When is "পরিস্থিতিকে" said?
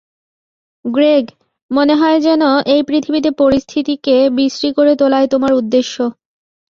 3.31-4.15